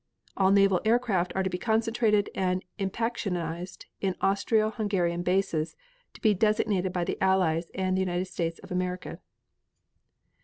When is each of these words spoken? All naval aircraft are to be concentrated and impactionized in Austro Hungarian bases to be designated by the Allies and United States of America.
All 0.35 0.49
naval 0.49 0.81
aircraft 0.83 1.31
are 1.35 1.43
to 1.43 1.49
be 1.51 1.59
concentrated 1.59 2.31
and 2.33 2.65
impactionized 2.79 3.85
in 3.99 4.15
Austro 4.19 4.71
Hungarian 4.71 5.21
bases 5.21 5.75
to 6.15 6.21
be 6.21 6.33
designated 6.33 6.91
by 6.91 7.03
the 7.03 7.21
Allies 7.21 7.69
and 7.75 7.99
United 7.99 8.25
States 8.25 8.57
of 8.63 8.71
America. 8.71 9.19